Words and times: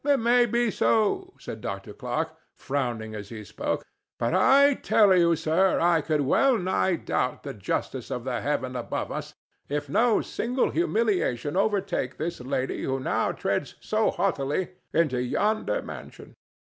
"It 0.03 0.17
may 0.17 0.47
be 0.47 0.71
so," 0.71 1.31
said 1.39 1.61
Dr. 1.61 1.93
Clarke, 1.93 2.35
frowning 2.57 3.13
as 3.13 3.29
he 3.29 3.43
spoke; 3.43 3.85
"but 4.17 4.33
I 4.33 4.73
tell 4.73 5.15
you, 5.15 5.35
sir, 5.35 5.79
I 5.79 6.01
could 6.01 6.21
wellnigh 6.21 6.95
doubt 7.05 7.43
the 7.43 7.53
justice 7.53 8.09
of 8.09 8.23
the 8.23 8.41
Heaven 8.41 8.75
above 8.75 9.11
us 9.11 9.35
if 9.69 9.89
no 9.89 10.21
signal 10.21 10.71
humiliation 10.71 11.55
overtake 11.55 12.17
this 12.17 12.39
lady 12.41 12.81
who 12.81 12.99
now 12.99 13.31
treads 13.31 13.75
so 13.79 14.09
haughtily 14.09 14.69
into 14.91 15.21
yonder 15.21 15.83
mansion. 15.83 16.33